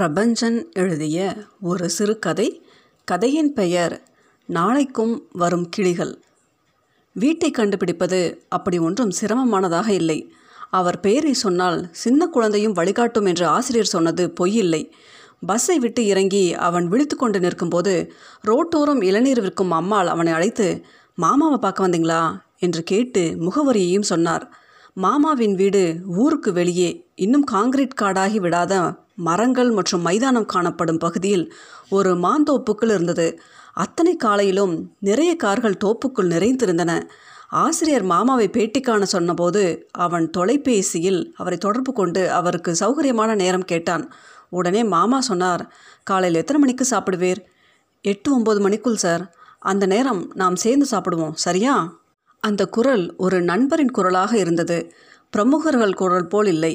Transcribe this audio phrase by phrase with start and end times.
[0.00, 2.62] பிரபஞ்சன் எழுதிய ஒரு சிறுகதை
[3.04, 4.02] கதையின் பெயர்
[4.46, 6.18] நாளைக்கும் வரும் கிளிகள்
[7.12, 10.32] வீட்டை கண்டுபிடிப்பது அப்படி ஒன்றும் சிரமமானதாக இல்லை.
[10.70, 14.90] அவர் பெயரை சொன்னால் சின்ன குழந்தையும் வழிகாட்டும் என்று ஆசிரியர் சொன்னது பொய்யில்லை
[15.46, 18.12] பஸ்ஸை விட்டு இறங்கி அவன் விழித்து கொண்டு நிற்கும்போது
[18.46, 22.38] ரோட்டோரம் இளநீர் விற்கும் அம்மாள் அவனை அழைத்து மாமாவை பார்க்க வந்தீங்களா?
[22.58, 24.54] என்று கேட்டு முகவரியையும் சொன்னார்.
[24.92, 31.44] மாமாவின் வீடு ஊருக்கு வெளியே இன்னும் காங்கிரீட் காடாகி விடாத மரங்கள் மற்றும் மைதானம் காணப்படும் பகுதியில்
[31.88, 33.26] ஒரு மாந்தோப்புக்குள் இருந்தது.
[33.74, 36.92] அத்தனை காலையிலும் நிறைய கார்கள் தோப்புக்குள் நிறைந்திருந்தன.
[37.48, 44.04] ஆசிரியர் மாமாவை பேட்டி காண சொன்னபோது அவன் தொலைபேசியில் அவரை தொடர்பு கொண்டு அவருக்கு சௌகரியமான நேரம் கேட்டான்.
[44.50, 45.62] உடனே மாமா சொன்னார்
[46.02, 47.40] காலையில் எத்தனை மணிக்கு சாப்பிடுவீர்?
[48.04, 49.24] எட்டு ஒம்பது மணிக்குள் சார்.
[49.58, 51.74] அந்த நேரம் நாம் சேர்ந்து சாப்பிடுவோம் சரியா?
[52.42, 54.78] அந்த குரல் ஒரு நண்பரின் குரலாக இருந்தது.
[55.30, 56.74] பிரமுகர்கள் குரல் போல் இல்லை.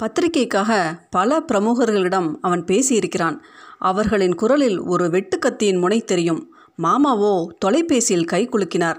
[0.00, 3.36] பத்திரிகைக்காக பல பிரமுகர்களிடம் அவன் பேசியிருக்கிறான்.
[3.78, 6.54] அவர்களின் குரலில் ஒரு வெட்டுக்கத்தியின் முனை தெரியும்.
[6.82, 8.98] மாமாவோ தொலைபேசியில் கை குலுக்கினார்.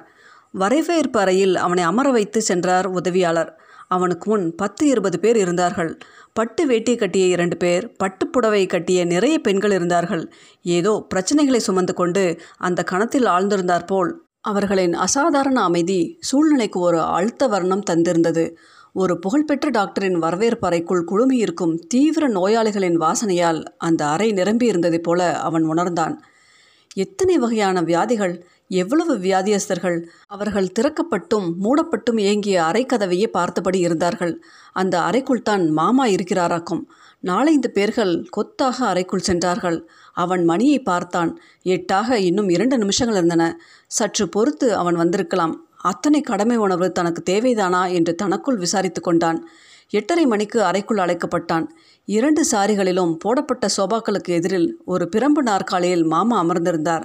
[0.51, 3.59] வரவேற்பு அறையில் அவனை அமர வைத்து சென்றார் உதவியாளர்.
[3.87, 5.97] அவனுக்கு முன் பத்து இருபது பேர் இருந்தார்கள்.
[6.33, 10.31] பட்டு வேட்டி கட்டிய இரண்டு பேர் பட்டுப்புடவை கட்டிய நிறைய பெண்கள் இருந்தார்கள்.
[10.63, 17.83] ஏதோ பிரச்சனைகளை சுமந்து கொண்டு அந்த கணத்தில் ஆழ்ந்திருந்தார் போல் அவர்களின் அசாதாரண அமைதி சூழ்நிலைக்கு ஒரு அழுத்த வர்ணம்
[17.89, 18.45] தந்திருந்தது.
[18.93, 26.23] ஒரு புகழ்பெற்ற டாக்டரின் வரவேற்பு அறைக்குள் குழுமியிருக்கும் தீவிர நோயாளிகளின் வாசனையால் அந்த அறை நிரம்பியிருந்ததைப் போல அவன் உணர்ந்தான்.
[26.93, 34.41] எத்தனை வகையான வியாதிகள் எவ்வளவு வியாதியஸ்தர்கள் அவர்கள் திறக்கப்பட்டும் மூடப்பட்டும் இயங்கிய அறைக்கதவையே பார்த்தபடி இருந்தார்கள்.
[34.73, 36.83] அந்த அறைக்குள் தான் மாமா இருக்கிறாராக்கும்.
[37.19, 39.89] நாலைந்து பேர்கள் கொத்தாக அறைக்குள் சென்றார்கள்.
[40.13, 41.39] அவன் மணியை பார்த்தான்.
[41.63, 43.59] எட்டாக இன்னும் இரண்டு நிமிஷங்கள் இருந்தன.
[43.87, 45.67] சற்று பொறுத்து அவன் வந்திருக்கலாம்.
[45.81, 49.47] அத்தனை கடமை உணர்வு தனக்கு தேவைதானா என்று தனக்குள் விசாரித்து கொண்டான்.
[49.89, 51.69] எட்டரை மணிக்கு அறைக்குள் அழைக்கப்பட்டான்.
[52.05, 57.03] இரண்டு சாரிகளிலும் போடப்பட்ட சோபாக்களுக்கு எதிரில் ஒரு பிரம்பு நாற்காலியில் மாமா அமர்ந்திருந்தார்.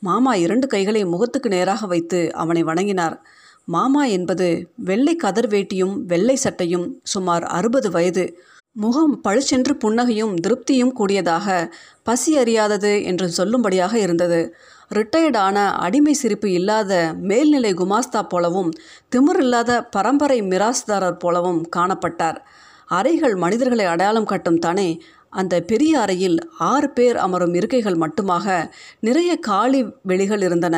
[0.00, 3.16] மாமா இரண்டு கைகளை முகத்துக்கு நேராக வைத்து அவனை வணங்கினார்.
[3.64, 8.38] மாமா என்பது வெள்ளை கதர் வேட்டியும் வெள்ளை சட்டையும் சுமார் அறுபது வயது.
[8.72, 14.54] முகம் பழுச்சென்று புன்னகையும் திருப்தியும் கூடியதாக பசி அறியாதது என்று சொல்லும்படியாக இருந்தது.
[14.90, 18.70] ரிட்டையர்டான அடிமை சிரிப்பு இல்லாத மேல்நிலை குமாஸ்தா போலவும்
[19.14, 22.38] திமிரில்லாத பரம்பரை மிராஸ்தாரர் போலவும் காணப்பட்டார்.
[22.86, 28.70] அறைகள் மனிதர்களை அடையாளம் காட்டும் தானே அந்த பெரிய அறையில் ஆறு பேர் அமரும் இருக்கைகள் மட்டுமாக
[29.00, 30.76] நிறைய காலி வெளிகள் இருந்தன.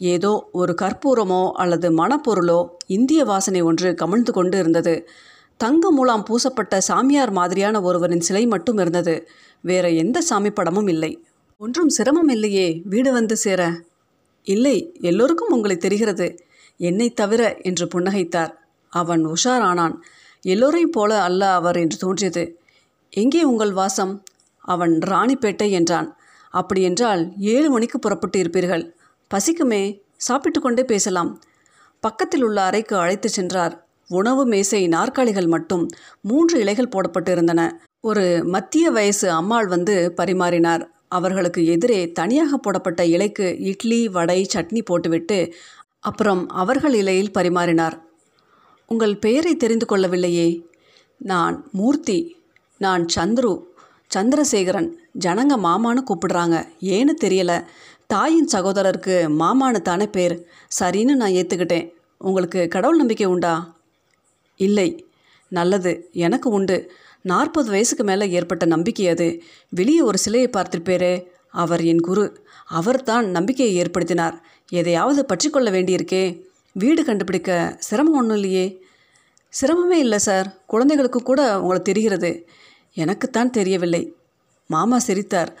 [0.00, 5.08] ஏதோ ஒரு கற்பூரமோ அல்லது மணப்பொருளோ இந்திய வாசனை ஒன்று கமிழ்ந்து கொண்டு இருந்தது.
[5.56, 9.28] தங்க மூலம் பூசப்பட்ட சாமியார் மாதிரியான ஒருவரின் சிலை மட்டும் இருந்தது.
[9.60, 11.12] வேற எந்த சாமி படமும் இல்லை.
[11.60, 13.80] ஒன்றும் சிரமம் இல்லையே வீடு வந்து சேர.
[14.42, 16.44] இல்லை எல்லோருக்கும் உங்களை தெரிகிறது.
[16.76, 18.52] என்னை தவிர என்று புன்னகைத்தார்.
[18.88, 19.94] அவன் உஷாரானான்.
[20.40, 22.60] எல்லோரையும் போல அல்ல அவர் என்று தோன்றியது.
[23.10, 24.22] எங்கே உங்கள் வாசம்?
[24.58, 26.16] அவன் ராணிப்பேட்டை என்றான்.
[26.50, 28.90] அப்படியென்றால் ஏழு மணிக்கு புறப்பட்டு இருப்பீர்கள்.
[29.34, 31.40] பசிக்குமே சாப்பிட்டு கொண்டே பேசலாம்.
[32.00, 33.86] பக்கத்தில் உள்ள அறைக்கு அழைத்து சென்றார்.
[34.08, 35.86] உணவு மேசை நாற்காலிகள் மட்டும்
[36.20, 37.82] மூன்று இலைகள் போடப்பட்டு இருந்தன.
[38.00, 40.84] ஒரு மத்திய வயசு அம்மாள் வந்து பரிமாறினார்.
[41.08, 45.54] அவர்களுக்கு எதிரே தனியாக போடப்பட்ட இலைக்கு இட்லி வடை சட்னி போட்டுவிட்டு
[46.00, 48.00] அப்புறம் அவர்கள் இலையில் பரிமாறினார்.
[48.86, 50.62] உங்கள் பெயரை தெரிந்து கொள்ளவில்லையே.
[51.16, 52.36] நான் மூர்த்தி.
[52.78, 53.62] நான் சந்துரு.
[54.14, 54.92] சந்திரசேகரன்.
[55.18, 56.68] ஜனங்க மாமான்னு கூப்பிடுறாங்க.
[56.80, 57.64] ஏன்னு தெரியல.
[58.06, 60.46] தாயின் சகோதரருக்கு மாமானு தானே பேர்.
[60.80, 63.76] சரின்னு நான் ஏற்றுக்கிட்டேன் உங்களுக்கு கடவுள் நம்பிக்கை உண்டா?
[64.56, 65.06] இல்லை.
[65.48, 66.08] நல்லது.
[66.12, 66.92] எனக்கு உண்டு.
[67.22, 69.42] நாற்பது வயசுக்கு மேலே ஏற்பட்ட நம்பிக்கை அது.
[69.68, 72.46] வெளியே ஒரு சிலையை பார்த்திருப்பேரே அவர் என் குரு.
[72.66, 74.40] அவர்தான் நம்பிக்கையை ஏற்படுத்தினார்.
[74.68, 76.42] எதையாவது பற்றி கொள்ள வேண்டியிருக்கே.
[76.72, 78.82] வீடு கண்டுபிடிக்க சிரமம் ஒன்றும் இல்லையே.
[79.60, 80.56] சிரமமே இல்லை சார்.
[80.66, 82.48] குழந்தைகளுக்கு கூட உங்களை தெரிகிறது.
[82.94, 84.12] எனக்குத்தான் தெரியவில்லை.
[84.66, 85.56] மாமா சிரித்தார்.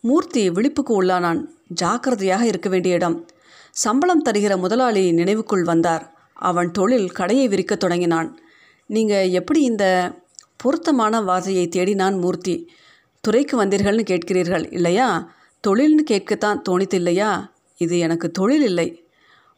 [0.00, 1.44] மூர்த்தி விழிப்புக்கு உள்ளானான்.
[1.68, 3.26] ஜாக்கிரதையாக இருக்க வேண்டிய இடம்.
[3.70, 6.14] சம்பளம் தருகிற முதலாளி நினைவுக்குள் வந்தார்.
[6.32, 8.40] அவன் தொழில் கடையை விரிக்கத் தொடங்கினான்.
[8.86, 10.12] நீங்கள் எப்படி இந்த
[10.62, 12.70] பொருத்தமான வார்த்தையை தேடினான் மூர்த்தி.
[13.20, 15.32] துறைக்கு வந்தீர்கள்னு கேட்கிறீர்கள் இல்லையா?
[15.68, 18.88] தொழில்னு கேட்கத்தான் தோணித்து இல்லையா இது எனக்கு தொழில் இல்லை.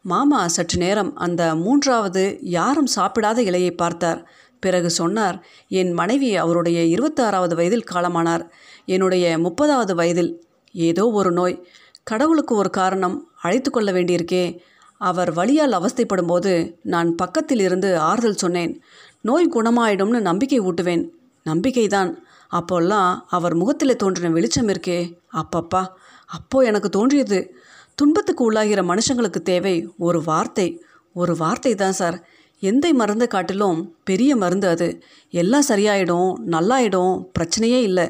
[0.03, 1.17] மாமா சற்று நேரம்.
[1.17, 4.31] அந்த மூன்றாவது யாரும் சாப்பிடாத இலையை பார்த்தார்.
[4.61, 8.51] பிறகு சொன்னார் என் மனைவி அவருடைய இருபத்தாறாவது வயதில் காலமானார்.
[8.87, 10.45] என்னுடைய முப்பதாவது வயதில்.
[10.73, 11.67] ஏதோ ஒரு நோய்.
[12.03, 13.31] கடவுளுக்கு ஒரு காரணம்.
[13.43, 14.59] அழைத்து கொள்ள வேண்டியிருக்கே.
[14.99, 18.83] அவர் வழியால் அவஸ்தைப்படும் போது நான் பக்கத்தில் இருந்து ஆறுதல் சொன்னேன்.
[19.25, 21.05] நோய் குணமாயிடும்னு நம்பிக்கை ஊட்டுவேன்.
[21.45, 22.11] நம்பிக்கைதான்.
[22.51, 24.99] அப்போல்லாம் அவர் முகத்தில் தோன்றின வெளிச்சம் இருக்கே.
[25.33, 25.83] அப்பப்பா
[26.27, 27.57] அப்போ எனக்கு தோன்றியது.
[27.95, 30.85] துன்பத்துக்கு உள்ளாகிற மனுஷங்களுக்கு தேவை ஒரு வார்த்தை.
[31.15, 32.29] ஒரு வார்த்தை தான் சார்.
[32.59, 35.03] எந்த மருந்தை காட்டிலும் பெரிய மருந்து அது.
[35.31, 38.07] எல்லாம் சரியாயிடும் நல்லாயிடும் பிரச்சனையே இல்லை.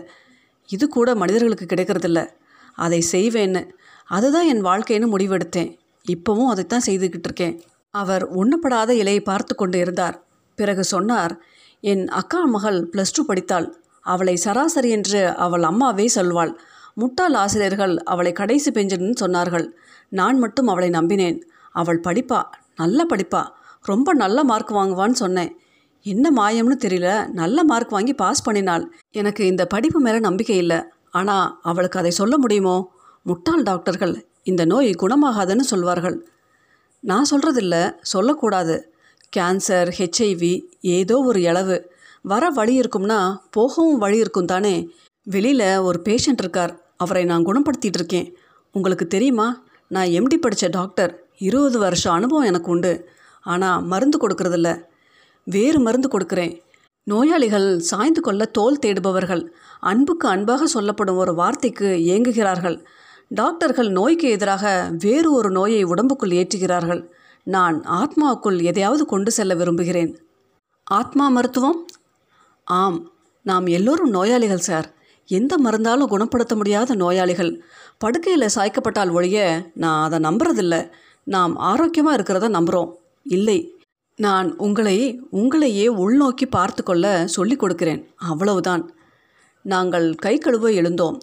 [0.68, 2.28] இது கூட மனிதர்களுக்கு கிடைக்கிறதில்ல.
[2.74, 3.70] அதை செய்வேன்னு.
[4.06, 5.78] அதுதான் என் வாழ்க்கைன்னு முடிவெடுத்தேன்.
[6.08, 7.62] இப்போவும் அதைத்தான் செய்துக்கிட்டு இருக்கேன்.
[7.90, 10.16] அவர் உண்ணப்படாத இலையை பார்த்து கொண்டு இருந்தார்.
[10.56, 11.40] பிறகு சொன்னார்
[11.80, 13.76] என் அக்கா மகள் ப்ளஸ் டூ படித்தாள்.
[14.00, 16.54] அவளை சராசரி என்று அவள் அம்மாவே சொல்வாள்.
[16.94, 19.70] முட்டாள் ஆசிரியர்கள் அவளை கடைசி பெஞ்சுன்னு சொன்னார்கள்.
[20.08, 21.42] நான் மட்டும் அவளை நம்பினேன்.
[21.72, 22.42] அவள் படிப்பா
[22.76, 23.46] நல்ல படிப்பா.
[23.82, 25.56] ரொம்ப நல்ல மார்க் வாங்குவான்னு சொன்னேன்.
[26.02, 27.30] என்ன மாயம்னு தெரியல.
[27.32, 28.84] நல்ல மார்க் வாங்கி பாஸ் பண்ணினாள்.
[29.10, 30.82] எனக்கு இந்த படிப்பு மேலே நம்பிக்கை இல்லை.
[31.10, 32.92] ஆனால் அவளுக்கு அதை சொல்ல முடியுமோ?
[33.22, 36.28] முட்டாள் டாக்டர்கள் இந்த நோய் குணமாகாதுன்னு சொல்வார்கள்.
[37.00, 38.93] நான் சொல்கிறதில்ல சொல்லக்கூடாது.
[39.36, 41.92] கேன்சர் ஹெச்ஐவி ஏதோ ஒரு இளவு
[42.22, 44.88] வர வழி இருக்கும்னா போகவும் வழி இருக்கும் தானே?
[45.24, 46.92] வெளியில் ஒரு பேஷண்ட் இருக்கார்.
[46.96, 48.36] அவரை நான் குணப்படுத்திட்டு இருக்கேன்.
[48.72, 49.62] உங்களுக்கு தெரியுமா?
[49.88, 53.08] நான் எம்டி படித்த டாக்டர் இருபது வருஷம் அனுபவம் எனக்கு உண்டு.
[53.42, 54.82] ஆனால் மருந்து கொடுக்கறதில்ல.
[55.44, 56.60] வேறு மருந்து கொடுக்குறேன்.
[57.04, 59.48] நோயாளிகள் சாய்ந்து கொள்ள தோல் தேடுபவர்கள்.
[59.80, 62.84] அன்புக்கு அன்பாக சொல்லப்படும் ஒரு வார்த்தைக்கு ஏங்குகிறார்கள்.
[63.28, 67.10] டாக்டர்கள் நோய்க்கு எதிராக வேறு ஒரு நோயை உடம்புக்குள் ஏற்றுகிறார்கள்.
[67.44, 70.18] நான் ஆத்மாவுக்குள் எதையாவது கொண்டு செல்ல விரும்புகிறேன்.
[70.84, 71.86] ஆத்மா மருத்துவம்?
[72.64, 73.10] ஆம்
[73.42, 74.94] நாம் எல்லோரும் நோயாளிகள் சார்.
[75.26, 77.62] எந்த மருந்தாலும் குணப்படுத்த முடியாத நோயாளிகள்.
[77.98, 80.90] படுக்கையில் சாய்க்கப்பட்டால் ஒழிய நான் அதை நம்புறதில்ல.
[81.24, 82.92] நாம் ஆரோக்கியமாக இருக்கிறத நம்புகிறோம்
[83.24, 83.74] இல்லை
[84.16, 88.10] நான் உங்களை உங்களையே உள்நோக்கி பார்த்து கொள்ள சொல்லிக் கொடுக்கிறேன்.
[88.16, 88.94] அவ்வளவுதான்.
[89.62, 91.18] நாங்கள் கை கழுவ எழுந்தோம்.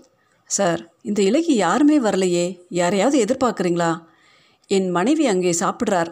[0.46, 2.60] சார் இந்த இலைக்கு யாருமே வரலையே.
[2.70, 4.10] யாரையாவது எதிர்பார்க்குறீங்களா?
[4.76, 6.12] என் மனைவி அங்கே சாப்பிட்றார்.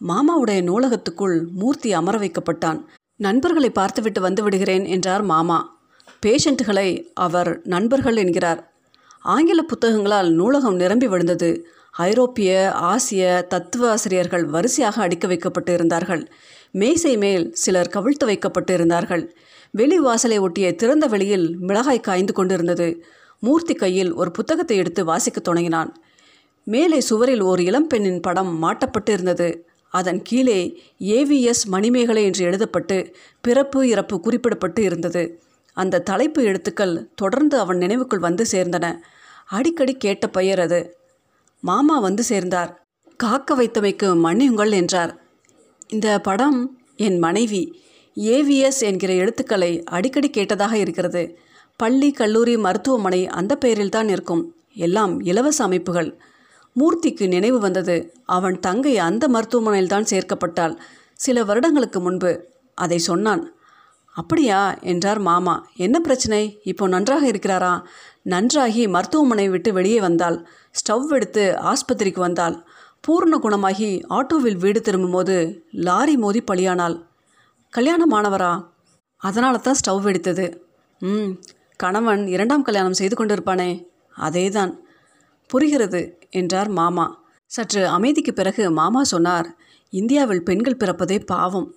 [0.00, 2.80] மாமாவுடைய நூலகத்துக்குள் மூர்த்தி அமர வைக்கப்பட்டான்.
[3.16, 5.58] நண்பர்களை பார்த்துவிட்டு வந்து விடுகிறேன் என்றார் மாமா.
[6.26, 8.60] பேஷண்ட்டுகளை அவர் நண்பர்கள் என்கிறார்.
[9.34, 11.50] ஆங்கில புத்தகங்களால் நூலகம் நிரம்பி விழுந்தது.
[11.92, 16.22] ஐரோப்பிய ஆசிய தத்துவ ஆசிரியர்கள் வரிசையாக அடுக்க வைக்கப்பட்டு இருந்தார்கள்
[16.72, 19.24] மேசை மேல் சிலர் கவிழ்த்து வைக்கப்பட்டு இருந்தார்கள்
[19.70, 22.88] வெளி வாசலை ஒட்டிய திறந்த வெளியில் மிளகாய் காய்ந்து கொண்டிருந்தது.
[23.42, 25.90] மூர்த்தி கையில் ஒரு புத்தகத்தை எடுத்து வாசிக்கத் தொடங்கினான்.
[26.66, 29.48] மேலே சுவரில் ஒரு இளம்பெண்ணின் படம் மாட்டப்பட்டு இருந்தது
[29.90, 35.42] அதன் கீழே ஏவிஎஸ் மணிமேகலை என்று எழுதப்பட்டு பிறப்பு இறப்பு குறிப்பிடப்பட்டு இருந்தது.
[35.76, 38.96] அந்த தலைப்பு எழுத்துக்கள் தொடர்ந்து அவன் நினைவுக்குள் வந்து சேர்ந்தன.
[39.46, 40.80] அடிக்கடி கேட்ட பெயர் அது.
[41.60, 42.82] மாமா வந்து சேர்ந்தார்.
[43.16, 45.12] காக்க வைத்தமைக்கு மன்னியுங்கள் என்றார்.
[45.88, 46.60] இந்த படம்
[46.96, 47.62] என் மனைவி
[48.16, 51.38] ஏவிஎஸ் என்கிற எழுத்துக்களை அடிக்கடி கேட்டதாக இருக்கிறது.
[51.76, 54.44] பள்ளி கல்லூரி மருத்துவமனை அந்த பெயரில்தான் இருக்கும்.
[54.74, 56.10] எல்லாம் இலவச அமைப்புகள்.
[56.78, 58.12] மூர்த்திக்கு நினைவு வந்தது.
[58.24, 60.78] அவன் தங்கை அந்த மருத்துவமனையில்தான் சேர்க்கப்பட்டாள்.
[61.14, 63.54] சில வருடங்களுக்கு முன்பு அதை சொன்னான்.
[64.14, 64.74] அப்படியா?
[64.74, 65.68] என்றார் மாமா.
[65.76, 66.60] என்ன பிரச்சனை?
[66.64, 67.84] இப்போ நன்றாக இருக்கிறாரா?
[68.22, 70.46] நன்றாகி மருத்துவமனை விட்டு வெளியே வந்தாள்.
[70.70, 72.64] ஸ்டவ் எடுத்து ஆஸ்பத்திரிக்கு வந்தாள்.
[73.00, 77.02] பூர்ண குணமாகி ஆட்டோவில் வீடு திரும்பும்போது லாரி மோதி பலியானாள்.
[77.76, 78.66] கல்யாணமானவரா?
[79.16, 80.66] அதனால தான் ஸ்டவ் எடுத்தது.
[80.98, 81.30] ம்
[81.76, 83.86] கணவன் இரண்டாம் கல்யாணம் செய்து கொண்டிருப்பானே.
[84.20, 84.84] அதேதான்.
[85.46, 87.06] புரிகிறது என்றார் மாமா.
[87.46, 89.48] சற்று அமைதிக்கு பிறகு மாமா சொன்னார்
[89.90, 91.74] இந்தியாவில் பெண்கள் பிறப்பதே பாவம்.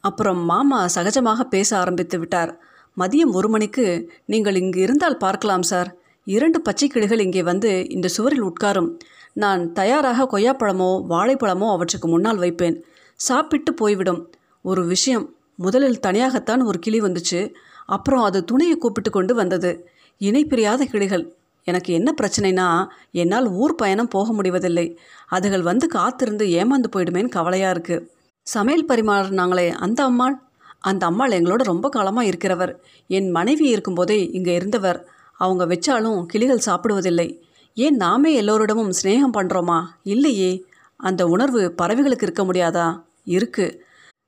[0.00, 2.52] அப்புறம் மாமா சகஜமாக பேச ஆரம்பித்து விட்டார்.
[2.98, 5.90] மதியம் ஒரு மணிக்கு நீங்கள் இங்கு இருந்தால் பார்க்கலாம் சார்.
[6.24, 8.90] இரண்டு பச்சை கிளிகள் இங்கே வந்து இந்த சுவரில் உட்காரும்.
[9.32, 12.76] நான் தயாராக கொய்யாப்பழமோ வாழைப்பழமோ அவற்றுக்கு முன்னால் வைப்பேன்.
[13.14, 14.20] சாப்பிட்டு போய்விடும்.
[14.62, 17.40] ஒரு விஷயம் முதலில் தனியாகத்தான் ஒரு கிளி வந்துச்சு.
[17.86, 19.70] அப்புறம் அது துணையை கூப்பிட்டு கொண்டு வந்தது.
[20.18, 21.24] இணை பிரியாத கிளிகள்.
[21.64, 24.98] எனக்கு என்ன பிரச்சனைனா என்னால் ஊர் பயணம் போக முடிவதில்லை.
[25.30, 28.06] அதுகள் வந்து காத்திருந்து ஏமாந்து போயிடுமேன்னு கவலையாக இருக்குது
[28.42, 30.42] சமையல் பரிமாறினாங்களே அந்த அம்மாள்?
[30.78, 32.74] அந்த அம்மாள் எங்களோட ரொம்ப காலமாக இருக்கிறவர்.
[33.06, 35.06] என் மனைவி இருக்கும்போதே இங்கே இருந்தவர்.
[35.32, 37.40] அவங்க வச்சாலும் கிளிகள் சாப்பிடுவதில்லை.
[37.74, 40.64] ஏன் நாமே எல்லோரிடமும் சிநேகம் பண்ணுறோமா இல்லையே.
[40.96, 43.02] அந்த உணர்வு பறவைகளுக்கு இருக்க முடியாதா?
[43.24, 43.84] இருக்கு.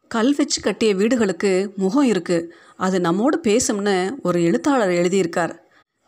[0.09, 2.55] கல் வச்சு கட்டிய வீடுகளுக்கு முகம் இருக்கு.
[2.77, 5.55] அது நம்மோடு பேசும்னு ஒரு எழுத்தாளர் எழுதியிருக்கார்.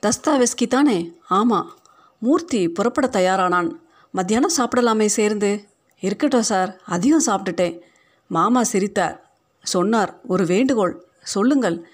[0.03, 1.13] தஸ்தாவெஸ்கி தானே?
[1.29, 1.75] ஆமாம்
[2.19, 3.71] மூர்த்தி புறப்பட தயாரானான்.
[4.11, 5.69] மத்தியானம் சாப்பிடலாமே சேர்ந்து.
[6.01, 7.81] இருக்கட்டும் சார் அதிகம் சாப்பிட்டுட்டேன்.
[8.27, 9.31] மாமா சிரித்தார்.
[9.63, 11.05] சொன்னார் ஒரு வேண்டுகோள்.
[11.23, 11.87] சொல்லுங்கள்.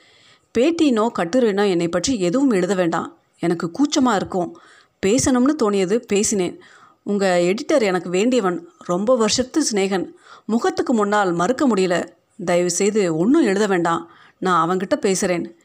[0.59, 3.19] பேட்டினோ கட்டுரைனோ என்னை பற்றி எதுவும் எழுத வேண்டாம்.
[3.39, 4.59] எனக்கு கூச்சமாக இருக்கும்.
[5.07, 6.61] பேசணும்னு தோணியது பேசினேன்.
[7.03, 8.69] உங்கள் எடிட்டர் எனக்கு வேண்டியவன்.
[8.79, 10.15] ரொம்ப வருஷத்து சிநேகன்.
[10.45, 12.09] முகத்துக்கு முன்னால் மறுக்க முடியல.
[12.45, 14.11] தயவுசெய்து ஒன்றும் எழுத வேண்டாம்.
[14.39, 15.59] நான் அவங்கிட்ட பேசுகிறேன்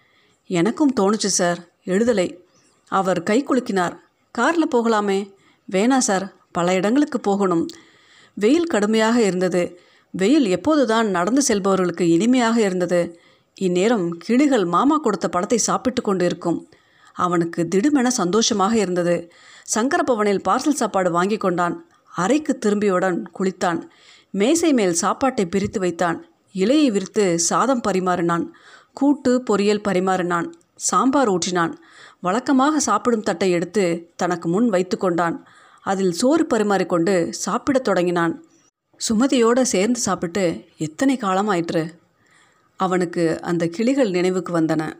[0.47, 1.66] எனக்கும் தோணுச்சு சார்.
[1.87, 2.27] எழுதலை.
[2.91, 3.95] அவர் கை குலுக்கினார்.
[4.31, 5.19] காரில் போகலாமே.
[5.71, 7.65] வேணா சார் பல இடங்களுக்கு போகணும்.
[8.33, 9.79] வெயில் கடுமையாக இருந்தது.
[10.11, 13.19] வெயில் எப்போதுதான் நடந்து செல்பவர்களுக்கு இனிமையாக இருந்தது.
[13.55, 16.69] இந்நேரம் கிளிகள் மாமா கொடுத்த படத்தை சாப்பிட்டு கொண்டு இருக்கும்
[17.13, 19.31] அவனுக்கு திடுமென சந்தோஷமாக இருந்தது.
[19.75, 21.75] சங்கரபவனில் பார்சல் சாப்பாடு வாங்கி கொண்டான்.
[22.15, 23.79] அறைக்கு திரும்பியவுடன் குளித்தான்.
[24.31, 26.17] மேசை மேல் சாப்பாட்டை பிரித்து வைத்தான்.
[26.53, 28.45] இலையை விரித்து சாதம் பரிமாறினான்.
[28.93, 30.47] கூட்டு பொரியல் பரிமாறினான்.
[30.77, 31.73] சாம்பார் ஊற்றினான்.
[32.21, 35.47] வழக்கமாக சாப்பிடும் தட்டை எடுத்து தனக்கு முன் வைத்து கொண்டான்.
[35.81, 38.45] அதில் சோறு பரிமாறிக்கொண்டு சாப்பிடத் தொடங்கினான்.
[39.09, 41.99] சுமதியோடு சேர்ந்து சாப்பிட்டு எத்தனை காலம் ஆயிற்று
[42.75, 44.93] அவனுக்கு அந்த கிளிகள் நினைவுக்கு வந்தன.